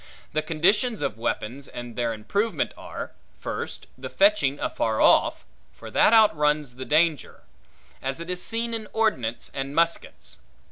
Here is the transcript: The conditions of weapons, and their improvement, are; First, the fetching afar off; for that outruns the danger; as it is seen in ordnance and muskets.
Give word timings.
The 0.33 0.41
conditions 0.41 1.03
of 1.03 1.19
weapons, 1.19 1.67
and 1.67 1.95
their 1.95 2.11
improvement, 2.11 2.71
are; 2.75 3.11
First, 3.39 3.85
the 3.95 4.09
fetching 4.09 4.59
afar 4.59 4.99
off; 4.99 5.45
for 5.73 5.91
that 5.91 6.11
outruns 6.11 6.77
the 6.77 6.85
danger; 6.85 7.43
as 8.01 8.19
it 8.19 8.27
is 8.27 8.41
seen 8.41 8.73
in 8.73 8.87
ordnance 8.93 9.51
and 9.53 9.75
muskets. 9.75 10.39